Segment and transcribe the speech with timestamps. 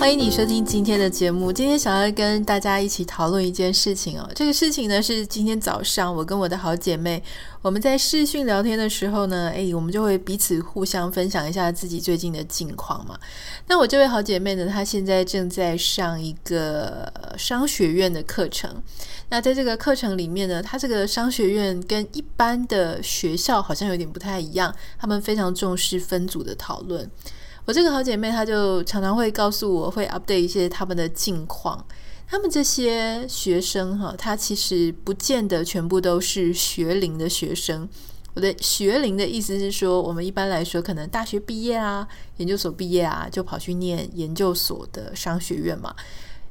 [0.00, 1.52] 欢迎你收听今天的节目。
[1.52, 4.26] 今天想要跟大家一起讨论一件事情哦。
[4.34, 7.22] 这个事情呢是今天早上我跟我的好姐妹
[7.60, 13.14] 我们在视讯聊天的时候呢，诶，我们就会彼此互相分享一下自己最近的近况嘛。
[13.66, 18.82] 那我这位好姐妹呢，她现在正在上一个商学院的课程。
[19.28, 27.08] 那在这个课程里面呢，她这个商学院跟一般的学校好像有点不太一样，他们非常重视分组的讨论。
[27.66, 31.84] 我这个好姐妹，她就常常会告诉我，会 update 一些他们的近况。
[32.26, 37.88] 他们这些学生哈，他其实不见得全部都是学龄的学生。
[38.34, 42.06] 我的学龄的意思是说，我们一般来说可能大学毕业啊、
[42.36, 45.92] 研究所毕业啊，就跑去念研究所的商学院嘛。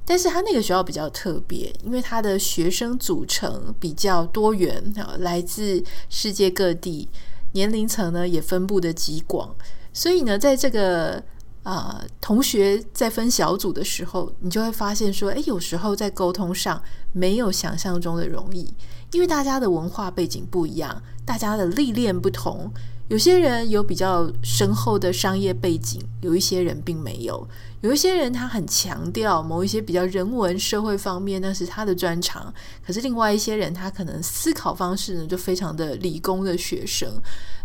[0.03, 7.07] 但是他那个学校比较特别，因为他的学生组成比较多元，来自世界各地，
[7.53, 9.55] 年龄层呢也分布的极广。
[9.99, 11.21] 所以呢，在这个
[11.63, 18.73] 啊、呃，同学在分小组的时候，你就会发现说，哎，有时候在沟通上没有想象中的容易，
[19.11, 22.71] 因为大家的文化背景不一样，大家的历练不同。
[23.09, 27.45] 有些人有比较深厚的商业背景，有一些人并没有。
[27.81, 32.53] 有一些人他很强调某一些比较人文社会方面，那是他的专长。
[32.85, 37.09] 可是另外一些人，他可能思考方式呢就非常的理工的学生，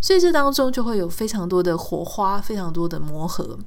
[0.00, 3.58] 所以这当中就会有非常多的火花，非常多的磨合。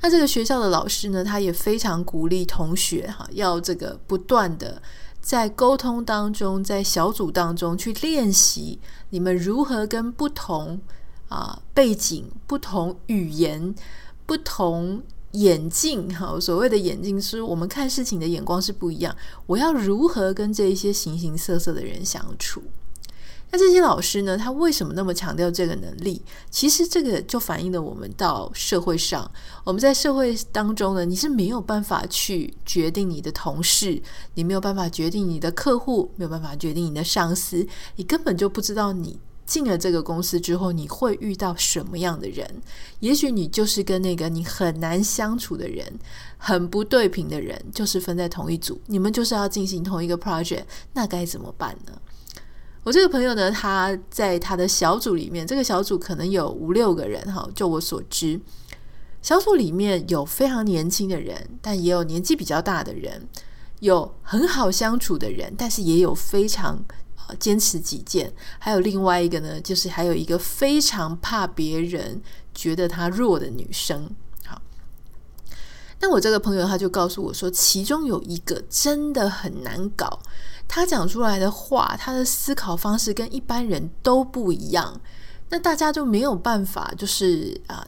[0.00, 4.82] 那这个学校的老师呢，他也非常鼓励同学哈，要这个不断的。
[5.26, 8.78] 在沟通当中，在小组当中去练习，
[9.10, 10.80] 你们如何跟不同
[11.28, 13.74] 啊背景、不同语言、
[14.24, 15.02] 不同
[15.32, 19.16] 眼镜，哈，所谓的眼镜是我们看事情的眼光是不一样。
[19.46, 22.62] 我要如何跟这一些形形色色的人相处？
[23.56, 26.22] 这些老师呢，他为什么那么强调这个能力？
[26.50, 29.30] 其实这个就反映了我们到社会上，
[29.64, 34.00] 我们在社会当中呢，你是没有办法去决定你的同事，
[34.34, 42.48] 你没有办法决定你的客户，没有办法决定你的上司，你根本就不知道你进了这个公司之后你会遇到什么样的人。
[43.00, 45.86] 也许你就是跟那个你很难相处的人，
[46.36, 51.92] 很不对频的人，就是分在同一组，你们就是要进行同一个 project，那该怎么办呢？
[52.86, 57.44] 我这个朋友呢，他在他的小组里面，这个小组可能有五六个人哈。
[57.52, 58.40] 就我所知，
[59.20, 63.26] 小组里面有非常年轻的人，但也有年纪比较大的人，
[63.80, 66.76] 有很好相处的人，但是也有非常
[67.16, 72.22] 啊坚持己见，还有另外一个呢，就是还有一个非常怕别人
[72.54, 74.08] 觉得他弱的女生。
[74.44, 74.62] 好，
[76.00, 80.20] 那我这个朋友他就告诉我说，其中有一个真的很难搞。
[80.68, 85.00] 他讲出来的话，他的思考方式跟一般人都不一样，
[85.48, 87.86] 那大家就没有办法，就是啊、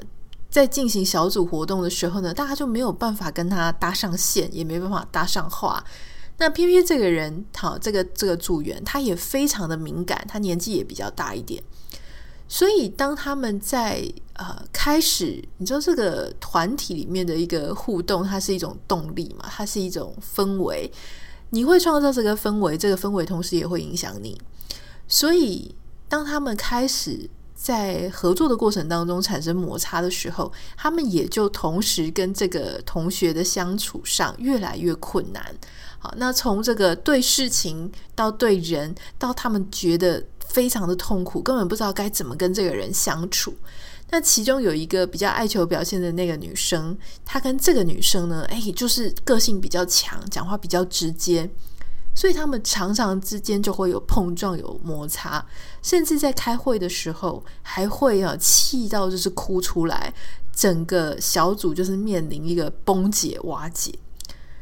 [0.48, 5.84] 在进行小组活动的时候呢，大家就没有办法跟他搭上线，也没办法搭上话。
[6.38, 11.60] 那偏偏这个人，好，这个这个组员，他也非常的敏感，他年纪也比较大一点，
[12.46, 20.88] 所以当他们在呃开始，你知道这个团体里面的一个互动，它是一种动力嘛，它是一种氛围。
[21.50, 24.40] 你会创造这个氛围，这个氛围同时也会影响你。
[25.06, 25.74] 所以，
[26.08, 35.42] 当他们开始在合作的过程当中产生摩擦的时候，他们也就同时跟这个同学的相处上越来越困难。
[35.98, 43.54] 好，那从这个对事情到对人，到他们觉得非常的痛苦，根本不知道该怎么跟这个人相处。
[44.10, 46.96] 那其中有一个比较爱求表现的那个女生，
[47.26, 51.48] 她跟这个女生呢，哎，就是个性比较强，讲话比较直接，
[52.14, 55.44] 所以他们常常之间就会有碰撞、有摩擦，
[55.82, 60.10] 甚至在开会的时候还会啊气到就是哭出来，
[60.54, 63.92] 整个小组就是面临一个崩解、瓦解。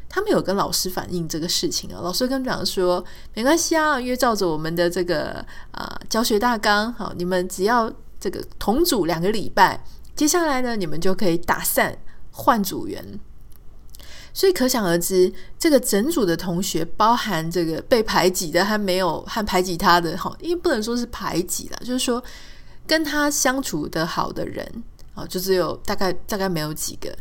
[0.08, 3.04] 他们有跟老师反映这个事情啊，老师跟他们讲说，
[3.34, 7.92] 没关系啊，因为照着我们的这个啊、教学大纲，好，你们只要。
[8.26, 9.80] 这个同组两个礼拜，
[10.16, 11.96] 接下来呢，你们就可以打散
[12.32, 13.20] 换组员。
[14.34, 22.20] 所以可想而知，这个整组的同学，包含这个被排挤的还没有和排挤他的，哈，因为不能说是排挤了，就是说
[22.84, 24.82] 跟他相处的好的人
[25.14, 27.16] 啊，就只有大概大概没有几个。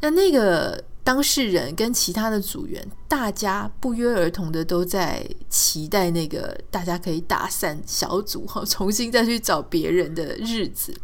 [0.00, 0.82] 那那个。
[1.04, 10.94] 当事人跟其他的组员，大家不约而同的都在期待那个大家可以打散小组哈，重新再去找别人的日子。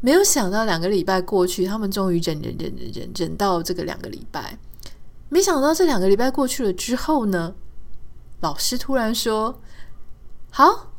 [0.00, 4.58] 没有想到两个礼拜过去，他们终于忍忍忍忍忍忍到这个两个礼拜，
[5.28, 7.54] 没想到这两个礼拜过去了之后呢，
[8.40, 9.60] 老师突然说
[10.50, 10.92] ：“好，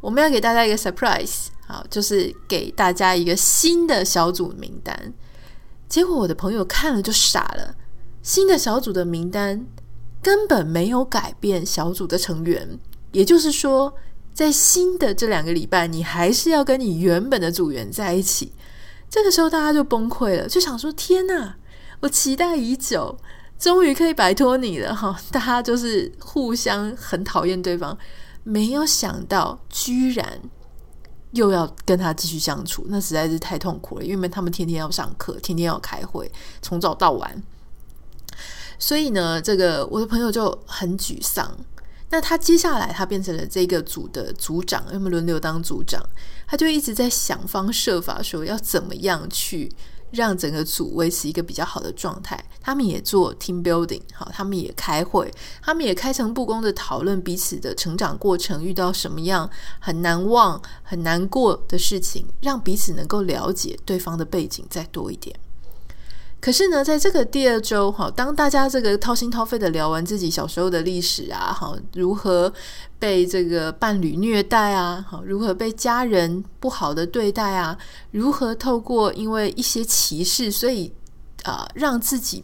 [0.00, 5.14] 我们要给大家一个 surprise，好，就是给大家一个新的小组名单。”
[5.90, 7.74] 结果我的朋友看了就傻了，
[8.22, 9.66] 新的小组的名单
[10.22, 12.78] 根本没有改变小组的成员，
[13.10, 13.92] 也就是说，
[14.32, 18.52] 在新的这两个礼拜，你还是要跟你原本的组员在一起。
[19.10, 21.56] 这个时候大家就崩溃了，就想说：“天哪，
[21.98, 23.18] 我期待已久，
[23.58, 27.98] 终于可以摆脱你了！”哈，大家就是互相很讨厌对方，
[28.44, 30.40] 没有想到居然。
[31.32, 34.04] 又要跟他继续相处，那实在是太痛苦了。
[34.04, 36.30] 因为他们天天要上课，天天要开会，
[36.60, 37.42] 从早到晚。
[38.78, 41.56] 所以呢，这个我的朋友就很沮丧。
[42.08, 46.02] 那他接下来，他变成了这个组的组长，因为轮流当组长，
[46.46, 49.70] 他就一直在想方设法说要怎么样去。
[50.10, 59.48] 让整个组维持一个比较好的状态，他们也做 team building，好，他们也开会，他们也开诚布公的讨论彼此的成长过程，遇到什么样
[59.78, 65.34] 很难忘、很难过的事情，让彼此能够了解对方的背景再多一点。
[66.40, 72.50] 可是呢，在这个第二周，哈，当大家这个掏心掏肺的聊完自己小时候的历史啊，哈，如何
[72.98, 77.76] 被这个伴侣虐待啊，哈，如何被家人不好的对待啊，
[78.12, 80.90] 如何透过因为一些歧视，所以
[81.42, 82.42] 啊，让自己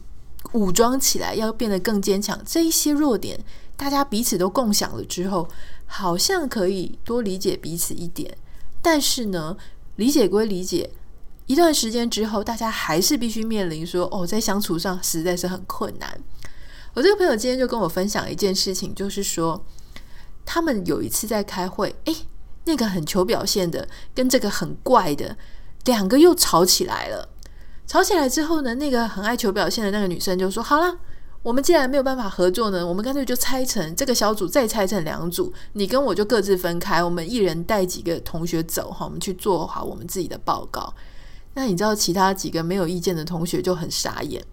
[0.52, 3.40] 武装起来，要变得更坚强，这一些弱点，
[3.78, 5.48] 大家彼此都共享了之后，
[5.86, 8.36] 好像可以多理解彼此一点。
[8.82, 9.56] 但是呢，
[9.96, 10.90] 理解归理解。
[11.46, 16.20] 一段时间之后，大家还是必须面临说：“哦，在相处上实在是很困难。”
[16.94, 19.64] 我这个朋友今天就跟我分享一件事情，就是说，
[20.44, 22.16] 他们有一次在开会，诶，
[22.64, 25.36] 那个很求表现的跟这个很怪的
[25.84, 27.28] 两个又吵起来了。
[27.86, 30.98] 吵起来之后呢，那个很爱求表现的那个女生就说：“好了，
[31.42, 40.92] 我们既然没有办法合作呢，我们干脆就拆成这个小组，再拆成两组，你跟我就各自分开，我们一人带几个同学走哈，我们去做好我们自己的报告。”
[41.56, 44.44] 那你知道其他几个没有意见的同学就很傻眼。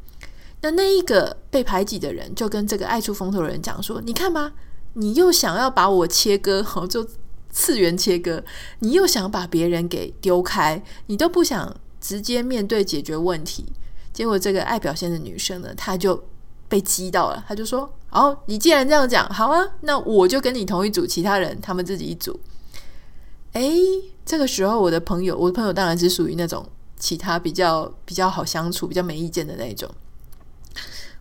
[0.61, 4.53] 那那一个被排挤的人就跟这个爱出风头的人讲说：“你看吧，
[4.93, 7.05] 你又想要把我切割，好，就
[7.49, 8.41] 次元切割，
[8.79, 13.65] 你又想把别人给丢开，你都不想直接面对解决问题。”
[14.13, 16.23] 结果这个爱表现的女生呢，她就
[16.69, 22.39] 被激到了，她就说：“哦，你既然这样讲，好啊，那我就跟你同一组，其他人他们自己一组。”
[23.51, 23.77] 诶，
[24.25, 26.65] 这个时候我的朋友，我的朋友当然是属于那种。
[27.03, 29.93] 其他比较比较好相处、比较没意见的那种，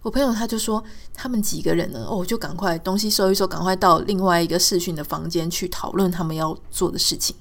[0.01, 0.81] 我朋友他就说，
[1.13, 7.35] 他们几个人呢，哦，就赶快东西收一收，赶快到另外一个视讯的房间去讨论他们要做的事情。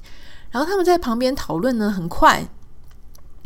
[0.50, 2.44] 然后他们在旁边讨论呢，很快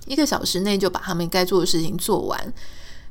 [0.05, 2.53] 一个小时内就把他们该做的事情做完。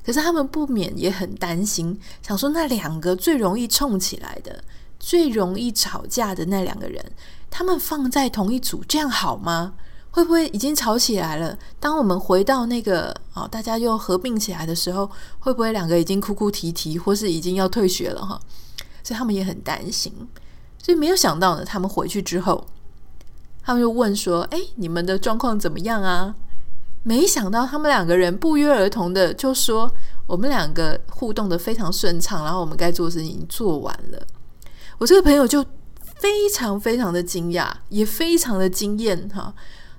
[0.03, 4.65] 可是他们不免也很担心，想说那两个最容易冲起来的、
[4.99, 7.13] 最容易吵架的那两个人，
[7.51, 9.75] 他们放在同一组，这样好吗？
[10.15, 11.59] 会不会已经吵起来了？
[11.81, 18.41] 当我们回到那个哦，大家又合并起来的时候，会不会两个已经哭哭啼啼，或是已经要退学了哈？
[19.03, 20.13] 所以他们也很担心。
[20.81, 22.65] 所以没有想到呢，他们回去之后，
[23.65, 26.37] 他们就问说：“哎，你们的状况怎么样啊？”
[27.03, 29.93] 没想到他们两个人不约而同的就说
[30.29, 34.23] ：“我们两个互动的非常顺畅，然后我们该做的事情已经做完了。”
[34.99, 35.61] 我这个朋友就
[36.15, 39.53] 非常非常的惊讶，也非常的惊艳哈。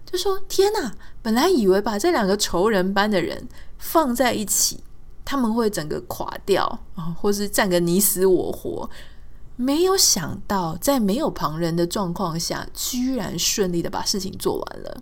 [0.05, 0.93] 就说天哪！
[1.21, 3.47] 本来以为把这两个仇人般的人
[3.79, 4.81] 放在一起，
[5.25, 8.89] 他们会整个垮掉啊，或是战个你死我活。
[9.55, 15.01] 没有想到，在没有旁人的状况下，居然顺利的把事情做完了。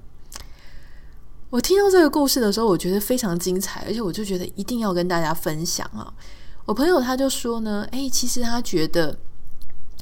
[1.50, 6.12] 我听到这个故事的时候，我觉得非常精彩，而且我就觉得一定要跟大家分享啊。
[6.66, 9.20] 我朋友他就说呢，诶，其实他觉得。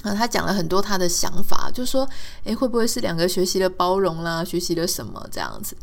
[0.03, 2.08] 啊，他讲了很多他的想法，就说，
[2.43, 5.75] 诶，会不会是两个学习了包容啦，学习了什么这样子？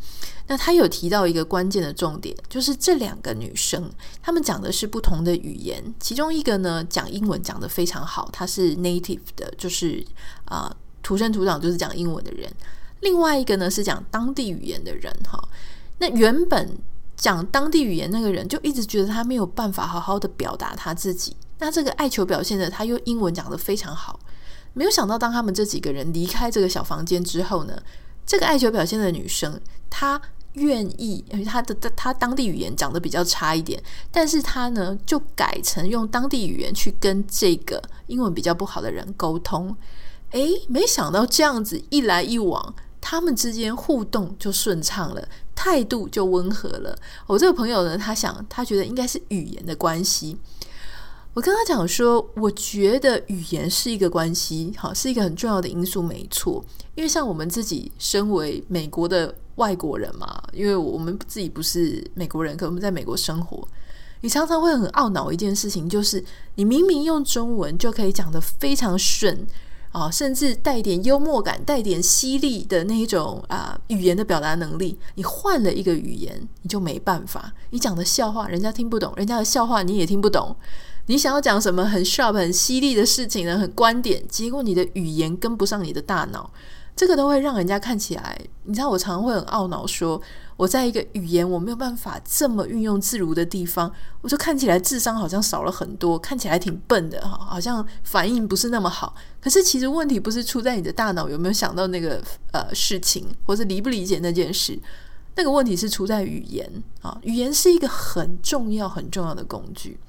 [0.48, 3.90] 那他有提到一个关键的重点，就是这两个女生，
[4.22, 10.04] 她们讲的是不同的语言，其中一个呢讲英文讲得非常好，她是 native 的，就是
[10.46, 12.50] 啊、土生土长就是讲英文的人；
[13.00, 15.38] 另外一个呢是讲当地语言的人，哈。
[15.98, 16.78] 那原本
[17.18, 21.36] 讲当地语言那个人就一直觉得他没有办法好好的表达他自己。
[21.58, 24.20] 那这个爱求表现的，他又英文讲得非常好，
[24.72, 27.76] 没有想到当他们这几个人离开这个小房间之后呢，
[28.24, 29.60] 这个爱求表现的女生，
[29.90, 30.20] 她
[30.52, 33.82] 愿意，因为她的她当地语言讲得比较差一点，
[34.12, 39.76] 但是她呢就改成用当地语言去跟这个英文比较不好的人沟通，
[40.30, 45.28] 诶，没想到这样子一来一往，他们之间互动就顺畅了，
[45.68, 46.98] 态度就温和了。
[47.26, 50.38] 我这个朋友呢，他想，他觉得应该是语言的关系。
[51.34, 56.64] 我跟他讲说，我觉得语言是一个关系，好，是一个很重要的因素，没错。
[56.94, 63.68] 因为像我们自己身为美国的外国人嘛，因为我们自己不是美国人，可我们在美国生活，
[64.22, 69.46] 你常常会很懊恼一件事情，就是你明明用中文就可以讲得非常顺。
[69.90, 77.52] 啊，甚至带点幽默感、带点犀利的那一种啊语言的表达能力，你换了一个语言，你就没办法。
[77.70, 80.54] 你讲的笑话人家听不懂，人家的笑话你也听不懂。
[81.06, 83.58] 你想要讲什么很 sharp、很犀利的事情呢？
[83.58, 86.50] 很观点，结果你的语言跟不上你的大脑。
[86.98, 90.20] 这个都会让人家看起来，你知道，我常常会很懊恼，说
[90.56, 93.88] 我在一个语言我没有办法这么运用自如的地方，
[94.20, 99.14] 我就看起来智商好像少了很多，看起来挺笨的哈，好像反应不是那么好。
[99.40, 104.76] 可是其实问题不是出在你的大脑有没有想到那个呃事情，或是理不理解那件事，
[105.36, 106.68] 那个问题是出在语言
[107.02, 110.00] 啊，语言是一个很重要很重要的工具。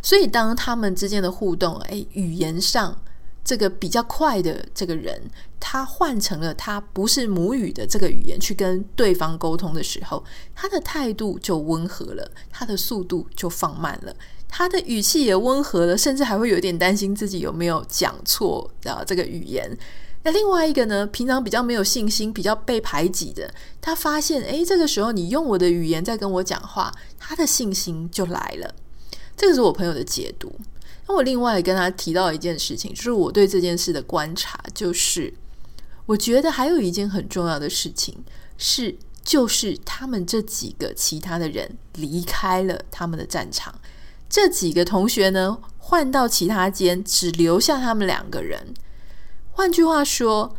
[0.00, 2.96] 所以当他们之间的互动，诶，语言上。
[3.48, 5.18] 这个比较快的这个人，
[5.58, 10.22] 他换成了他不是母语的这个语言去跟对方沟通的时候，
[10.54, 14.14] 他的态度就温和了，他的速度就放慢了，
[14.46, 19.74] 他的语气也温和了，甚至还会有点担心自己有没有讲错啊这个语言。
[20.24, 23.50] 那另外一个呢，平常比较没有信心、比较被排挤的，
[23.80, 28.74] 他发现，诶，这个时候你用我的语言在跟我讲话，他的信心就来了。
[29.34, 30.52] 这个是我朋友的解读。
[31.08, 35.32] 那我另外跟他提到一件事情，就是我对这件事的观察，就是
[36.06, 38.22] 我觉得还有一件很重要的事情
[38.58, 43.74] 是，就是他们这几个其他的人离开了他们的战场，
[44.28, 48.74] 这几个同学呢，换到其他间，只留下他们两个人。
[49.50, 50.54] 换句话说。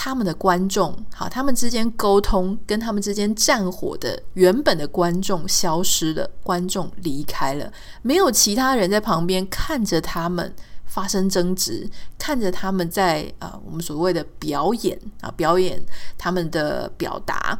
[0.00, 7.70] 他们的观众，好，他们之间沟通跟他们之间战火的原本的观众消失了，观众离开了，
[8.02, 15.84] 没有其他人在旁边看着他们发生争执，看着他们在啊、呃，我们所谓的表演啊，表演
[16.16, 17.58] 他们的表达，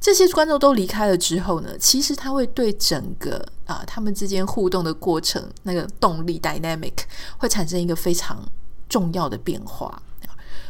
[0.00, 6.92] 这些观众都离开了之后呢，其实他会对整个啊、他们之间互动的过程那个动力 dynamic
[7.38, 8.46] 会产生一个非常
[8.88, 10.00] 重要的变化。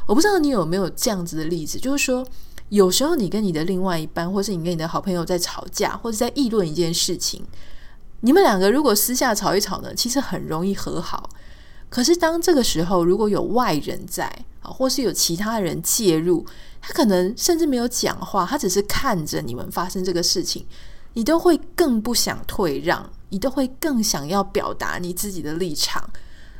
[0.07, 2.27] 我不知道你有没有这样子的例子，就是说，
[2.69, 7.43] 有时候你跟你的另外一半，或是你跟你的好朋友在吵架，或者在议论一件事情，
[8.21, 11.31] 你们两个如果私下吵一吵呢，其实很容易和好。
[11.89, 14.25] 可是当这个时候如果有外人在
[14.63, 16.45] 啊，或是有其他人介入，
[16.81, 20.67] 他可能甚至没有讲话，他只是看着你们发生这个事情，
[21.13, 26.11] 你都会更不想退让，你都会更想要表达你自己的立场。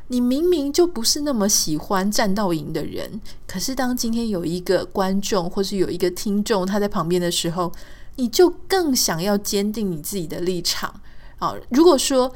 [0.09, 7.73] 你明明就不是那么喜欢战斗营的人，可是当今天有一个观众或是有一个听众他在旁边的时候，
[8.17, 11.01] 你就更想要坚定你自己的立场
[11.39, 11.55] 啊！
[11.71, 12.33] 如果说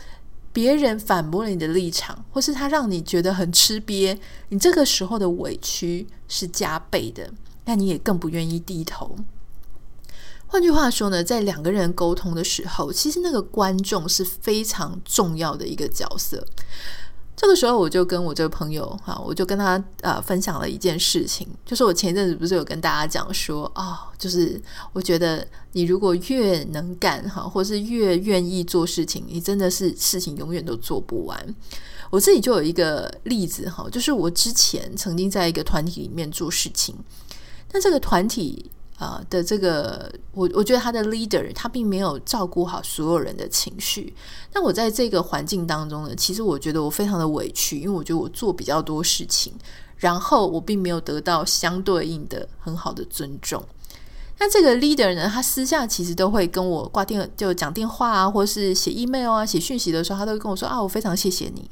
[0.53, 7.31] 别人反驳了你的立场，或是他让你觉得很吃瘪，你这个时候的委屈是加倍的，
[7.67, 9.15] 那你也更不愿意低头。
[10.47, 16.45] 换句话说呢，在两个人沟通的时候，其实那个观众是非常重要的一个角色。
[17.41, 24.61] 这个时候，我就跟我这个朋友哈，我就跟他呃分享了一件事情，就是我前阵子不是有跟大家讲说啊、哦，就是
[24.93, 31.55] 我觉得你如果越能干哈，或是越愿意做事情，你真的是事情永远都做不完。
[32.11, 36.97] 我自己就有一个例子哈，就是我之前曾经在一个团体里面做事情，
[37.73, 38.69] 那这个团体。
[38.99, 44.13] 啊、的这个，我我觉得他的 leader 他并没有照顾好所有人的情绪。
[44.53, 49.53] 那我在这个环境当中呢，其实我觉得我非常的委屈，因为我觉得我做比较多事情，
[49.99, 53.65] 然后我并没有得到相对应的很好的尊重。
[54.41, 61.71] 那这个 leader 呢，他私下其实都会跟我挂电，就讲电话啊，或是写 email 啊，写讯息的时候，他都会跟我说啊，我非常谢谢你。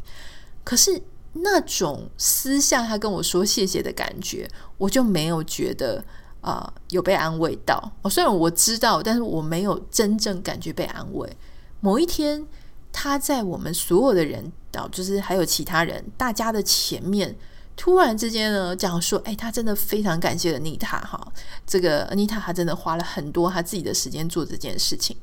[0.63, 1.03] 可是
[1.33, 6.05] 那种私下他跟我说谢谢的感觉，我就没有觉得。
[6.47, 7.93] 啊、呃，有被安慰到。
[8.03, 11.37] 哦，虽然我知道，但是我没有真正感觉被安慰。
[11.81, 12.47] 某一天，
[12.93, 17.37] 他在我们所有的人，啊，就是还有其他人，大家的前面，
[17.75, 21.33] 突然之间呢，讲说，哎，他真的非常感谢 Anita 哈，
[21.67, 25.17] 这个 Anita 他真的花了很多他自己的时间做这件事情，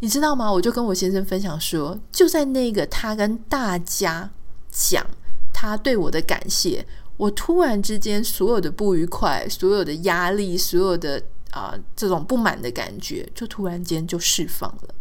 [0.00, 0.52] 你知道吗？
[0.52, 4.30] 我就跟我先生分享说，就在那个他跟大家
[4.70, 5.06] 讲
[5.54, 6.86] 他对我的感谢。
[7.22, 14.94] 我突然之间，所有的不愉快、所有的压力、所有的啊、这种不满的感觉，就突然间就释放了。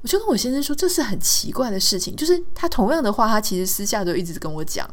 [0.00, 4.88] 我就跟我先生说，这是很奇怪的事情，就是他同样的话，他其实私下都一直跟我讲，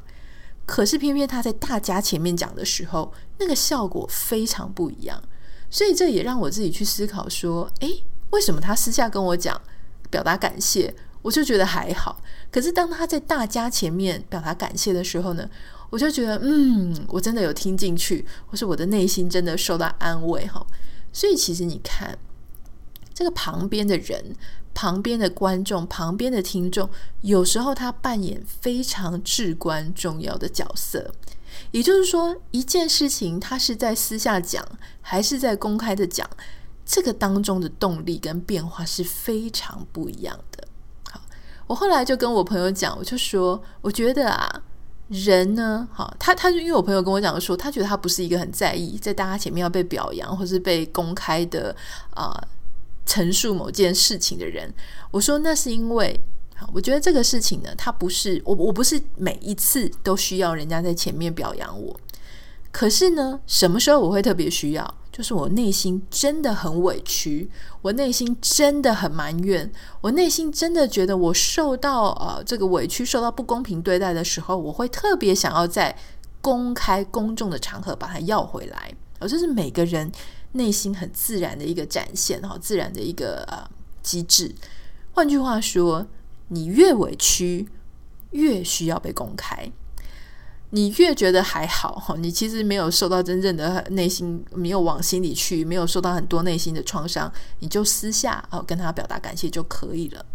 [0.65, 5.23] 可是偏偏他在大家前面讲的时候，那个效果非常不一样。
[5.69, 9.61] 所以这也让我自己去思考说，诶，为什么他私下跟我讲
[10.09, 12.21] 表达感谢，我就觉得还好。
[12.51, 15.49] 可是当他在大家前面表达感谢的时候呢，
[15.93, 20.65] 我就觉得，嗯，我真的有听进去，或是我的内心真的受到安慰哈。
[21.11, 22.17] 所以其实你看，
[23.13, 24.35] 这个旁边的人。
[24.75, 26.89] 旁边的观众、旁边的听众，
[27.21, 31.13] 有时候他扮演非常至关重要的角色。
[31.69, 34.67] 也就是说，一件事情他是在私下讲，
[34.99, 36.27] 还是在公开的讲，
[36.83, 40.67] 这个当中的动力跟变化是非常不一样的。
[41.11, 41.21] 好，
[41.67, 44.63] 我后来就跟我朋友讲，我就说，我觉得啊，
[45.13, 51.75] 人呢，好，他他因为我朋友跟我讲说，他觉得他不是一个很在意在大家前面要被表扬或是被公开的
[52.11, 52.37] 啊。
[53.05, 54.73] 陈述某件事情的人，
[55.11, 56.17] 我说那是因为，
[56.73, 61.99] 我觉得这个事情呢，他不是我，我不是每一次都需要人家在前面表扬我。
[62.71, 64.95] 可是呢，什么时候我会特别需要？
[65.13, 67.49] 就是我内心真的很委屈，
[67.81, 75.95] 我内心真的很埋怨，我内心真的觉得我受到呃这个委屈，受到不公平对待的时候，我会特别想要在
[76.41, 78.93] 公开公众的场合把它要回来。
[79.19, 80.11] 而这是每个人。
[80.55, 83.67] 内心很自然的一个展现，哈，自然的一个呃
[84.03, 84.53] 机制。
[85.11, 86.05] 换句话说，
[86.49, 87.67] 你越委屈，
[88.29, 89.71] 越需要被公开；
[90.75, 100.25] 你越觉得还好，哈，你其实没有受到真正的内心，没有往心里去，没有受到很多内心的创伤，你就私下哦跟他表达感谢就可以了。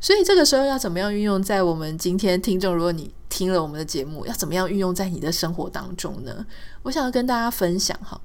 [0.00, 2.72] 所以这个时候要怎么样运用在我们今天听众？
[2.72, 6.46] 如果你听了我们的节目，要怎么样运用在你的生活当中呢？
[6.84, 8.20] 我想要跟大家分享哈。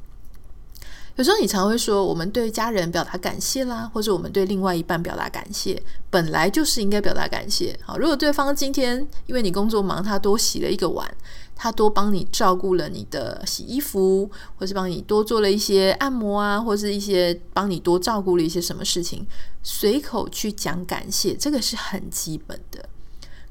[1.19, 7.77] 有时候你常会说，我们对家人表达感谢啦，或者我们对另外一半表达感谢，本来就是应该表达感谢。
[7.83, 11.13] 好，如果对方今天因为你工作忙，他多洗了一个碗，
[11.57, 19.27] 他多帮你照顾了你的洗衣服，或是帮你多做了一些按摩啊，或是一些帮你多照顾了一些什么事情，
[19.61, 22.88] 随口去讲感谢，这个是很基本的。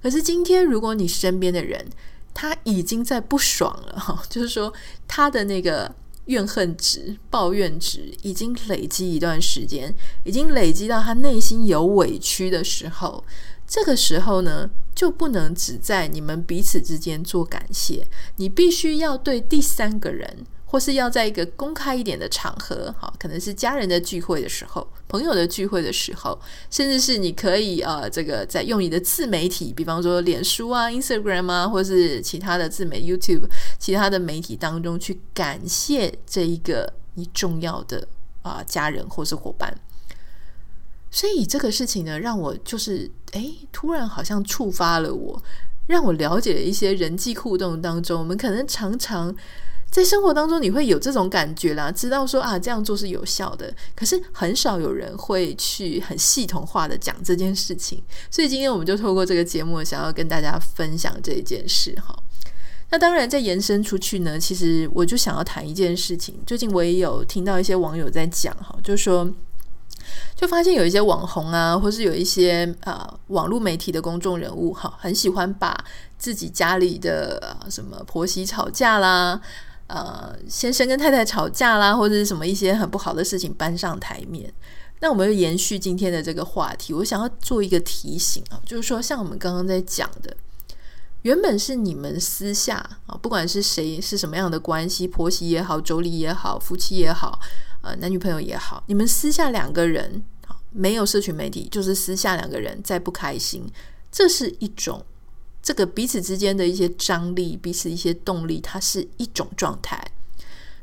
[0.02, 1.87] 可是今天，如果你身边的人
[2.32, 4.72] 他已经在不爽了，哈，就是说
[5.07, 5.94] 他的那个。
[6.29, 13.25] 怨恨值、抱怨值已经累积一段时间，已经累积到他内心有委屈的时候，
[13.67, 20.47] 这个时候呢，就不能只在你们彼此之间做感谢，你必须要对第三个人。
[20.70, 26.38] 或是要在一个公开一点的场合，好，可能是家人的聚会的时候，朋友的聚会的时候，
[26.70, 38.07] 甚至是你可以呃，这个在用你的自媒体，比方说脸书啊、Instagram 啊，或是其他的自媒 YouTube、其他的媒体当中去感谢这一个你重要的
[38.42, 39.74] 啊、家人或是伙伴。
[41.11, 45.42] 所以这个事情呢，让我就是诶，突然好像触发了我，
[45.87, 49.35] 让我了解了一些人际互动当中，我们可能常常。
[49.90, 53.74] 在生活当中，你会有这种感觉啦，知道说啊，这样做是有效的。
[53.96, 62.14] 可是很少有人会去很系统化的讲这件事情，所以今天我们就透过这个节目，想要跟大家分享这一件事哈。
[62.90, 66.38] 那当然，再延伸出去呢，其实我就想要谈一件事情。
[66.46, 69.29] 最近我也有听到一些网友在讲哈，就是说，
[70.37, 75.77] 就发现有一些网红啊，或是有一些呃网络媒体的公众人物哈，很喜欢把
[76.18, 79.40] 自己家里的什么婆媳吵架啦。
[79.88, 84.53] 呃，先生跟太太吵架啦，或者是什么一些很不好的事情搬上台面。
[85.01, 90.37] 那我们就延续今天的这个话题，我想要做一个提醒啊，就是说，像我们刚刚在讲的，
[91.22, 97.40] 原本是你们私下啊，不管是谁是什么样的关系，婆媳也好，妯娌也好，夫妻也好，
[97.83, 103.64] 呃，男女朋友也好，你们私下两个人啊，没有社群媒体，就是私下两个人再不开心，
[104.12, 105.03] 这是一种。
[105.62, 110.03] 这个彼此之间的一些张力，彼此一些动力，它是一种状态。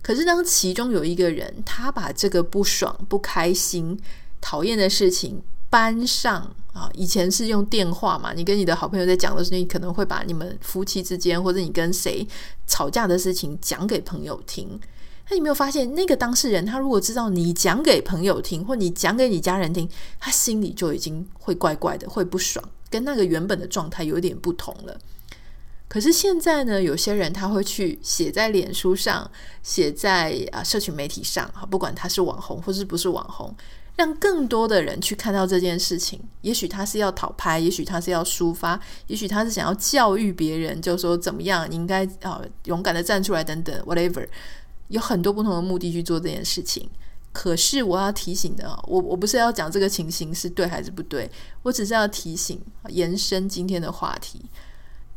[0.02, 4.00] 可是当其中有一个人，他把这个不爽、不开心、
[4.40, 12.28] 讨厌的事情搬上啊，以前是用电话嘛，你跟你的好朋友在讲的时候，你可能会把你们夫妻之间或者你跟谁
[12.68, 14.80] 吵架的事情讲给朋友听。
[15.30, 22.64] 那你没有发现，那个当事人他如果知道你讲给朋友听，或你讲给你家人听，他心里就已经会怪怪的，会不爽。
[22.90, 24.98] 跟那个原本的状态有点不同了。
[25.88, 29.30] 可是现在呢，有些人他会去写在脸书上，
[29.64, 33.54] 写在啊社群媒体上，哈，不管他是网红或是不是网红，
[33.96, 36.20] 让更多的人去看到这件事情。
[36.42, 44.28] 也许他是要讨拍，也许他是要抒发，也许他是想要教育别人，就说怎么样，你应该啊勇敢的站出来等等，whatever，
[44.88, 46.90] 有很多不同的目的去做这件事情。
[47.32, 51.30] 可是我要提醒的，我我不是要讲这个情形是对还是不对，
[51.64, 54.46] 我只是要提醒，延伸今天的话题。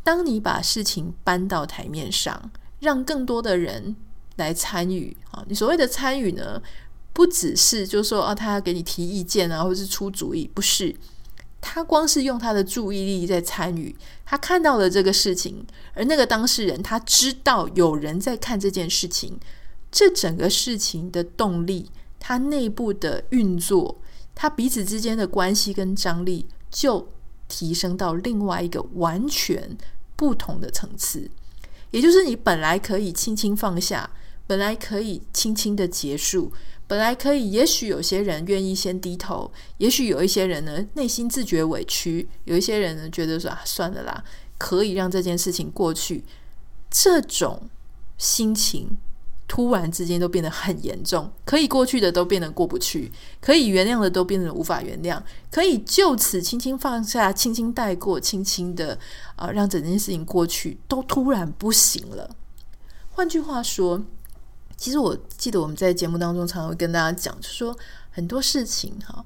[0.03, 2.51] 当你把事情搬到台面上，
[2.81, 3.95] 让更多的人
[4.37, 6.61] 来参与啊，你所谓的参与呢，
[7.13, 10.97] 不只是就是说哦，他要给你提意见啊，或者是出主意，不是。
[11.61, 19.39] 他光是用他的注意力在参与，他看到了这个事情，而那个当事人他知道有人在看这件事情，
[19.91, 24.01] 这整个事情的动力，他内部的运作，
[24.35, 27.09] 他彼此之间的关系跟张力，就
[27.49, 29.77] 提升到另外一个完全
[30.15, 31.31] 不同的层次。
[31.91, 34.11] 也就是你本来可以轻轻放下，
[34.47, 36.53] 本来可以轻轻的结束。
[36.87, 44.25] 本来可以，也许有些人愿意先低头，也许有一些人呢内心自觉委屈，有一些人呢觉得说算了啦，
[44.57, 46.25] 可以让这件事情过去。
[46.91, 47.69] 这种
[48.17, 48.97] 心情
[49.49, 58.97] 突然之间都变得很严重，可以过去的都变得过不去，可以原谅的都变得无法原谅，可以就此轻轻放下、轻轻带过、轻轻的
[59.35, 62.37] 啊、让整件事情过去，都突然不行了。
[63.11, 64.05] 换句话说。
[64.81, 67.77] 其实我记得我们在节目当中常常会跟大家讲，就说
[68.13, 69.25] 很多事情哈，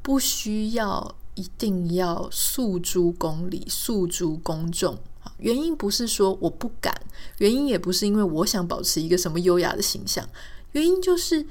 [0.00, 4.96] 不需要一定要诉诸公理、诉诸公众。
[5.38, 6.94] 原因不是说我不敢，
[7.38, 10.26] 原因也不是因为我想保持一个什么优雅的形象，
[10.72, 11.44] 原因就是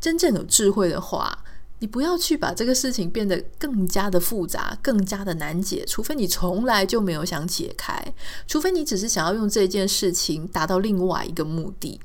[0.00, 1.44] 真正有智慧的话，
[1.80, 8.14] 你不要去把这个事情变得更加的复杂、更加的难解，除非你从来就没有想解开，
[8.46, 12.00] 除非你只是想要用这件事情达到另外一个目的。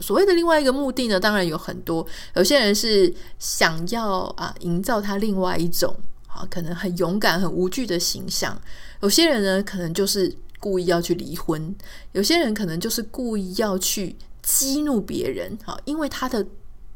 [0.00, 2.06] 所谓的另外一个目的呢，当然有很多。
[2.34, 5.94] 有些人是想要啊，营造他另外一种
[6.34, 8.58] 啊，可能很勇敢、很无惧的形象。
[9.00, 11.74] 有些人呢，可能就是故意要去离婚。
[12.12, 16.46] 有些人可能就是故意要去激怒别人，啊，因为他的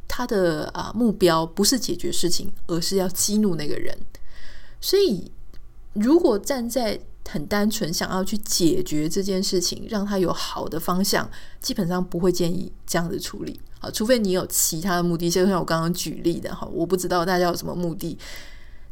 [0.09, 3.96] 他的啊目标不是解决事情，而是要激怒那个人。
[4.81, 5.31] 所以，
[5.94, 11.29] 如果站在很单纯想要去解决这件事情，让他有好的方向，
[11.61, 13.59] 基本上不会建议这样子处理。
[13.81, 18.16] 好，除非你有其他的目的，就像我刚刚举例的哈，我不知道大家有什么目的。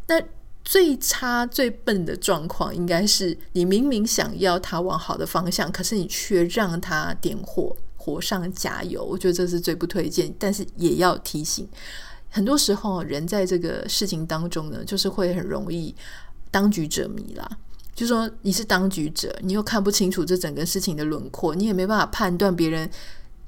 [0.06, 0.22] 那
[0.64, 9.04] 最差最笨的状况，应该是你明明想要他往好的方向，可是你却让他点火，火上加油。
[9.04, 11.68] 我觉得这是最不推荐，但是也要提醒，
[12.30, 15.94] 很多时候人在这个事情当中呢，就是会很容易
[16.50, 17.46] 当局者迷啦。
[17.94, 22.90] 就说你是当局者，你又看不清楚这整个事情的轮廓，你也没办法判断别人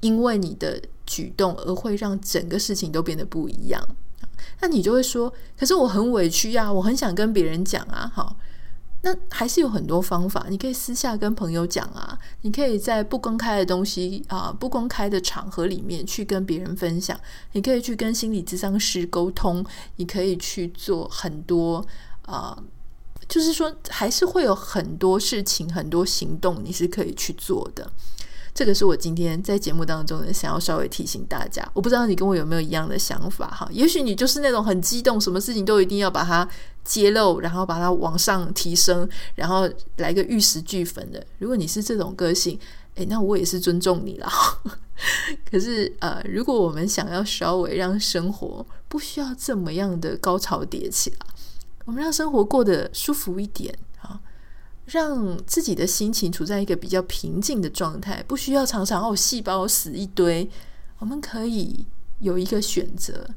[0.01, 3.85] 因为你的举动而会让整个事情都变得不一样。
[4.61, 8.11] 那你就会说，可是我很委屈呀，我很想跟别人讲啊。
[8.13, 8.35] 好，
[9.03, 17.19] 那还是有很多方法，你可以私下跟朋友讲啊，你可以在不公开的东西啊、不公开的场合里面去跟别人分享，
[17.51, 19.65] 你可以去跟心理咨商师沟通，
[19.97, 21.85] 你可以去做很多
[22.23, 22.57] 啊。
[23.27, 27.91] 就是说，还是会有很多事情、很多行动，你是可以去做的。
[28.57, 31.63] 这个是我今天在节目当中呢，想要稍微提醒大家。
[31.75, 33.69] 我不知道你跟我有没有一样的想法哈？
[33.71, 36.49] 也许你就是那种很激动，什么事情都一定要把它
[36.83, 41.23] 揭露，然后把它往上提升，然后来个玉石俱焚的。
[41.37, 42.59] 如果你是这种个性，
[42.95, 44.27] 诶，那我也是尊重你了。
[45.51, 51.13] 可是呃，如果我们想要稍微让生活不需要这么样的高潮迭起。
[51.85, 53.71] 我们让生活过得舒服一点，
[54.87, 60.49] 让自己的心情处在一个比较平静的状态，不需要常常哦细胞死一堆。
[60.99, 61.85] 我们可以
[62.19, 63.29] 有一个选择，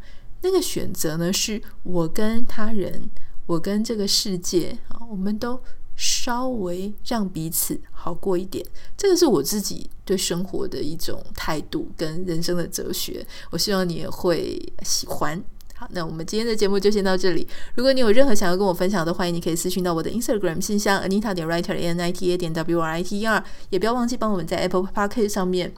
[0.43, 3.11] 那个选择呢，是我跟他人，
[3.47, 5.61] 我跟这个世界啊，我们都
[5.97, 8.65] 稍微让彼此好过一点。
[8.97, 13.27] 这个是我自己对生活的一种态度跟人生的哲学。
[13.51, 15.43] 我希望你也会喜欢。
[15.81, 17.49] 好，那我们今天的节目就先到这里。
[17.75, 23.21] 如果你有任何想要跟我分享的，欢迎你可以私讯到我的 Instagram 信箱 Anita 点 Writer A N I T A 点 W R I T
[23.21, 25.73] E R，也不要忘记帮我们在 Apple Podcast 上面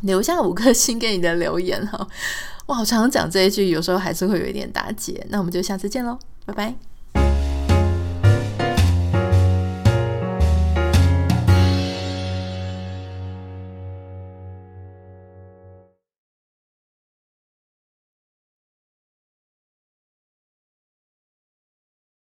[0.00, 2.08] 留下五颗星给你的留言哈。
[2.66, 5.24] 我好常常讲这一句，有时候还是会有一点打结。
[5.28, 6.87] 那我们就下次见喽，拜拜。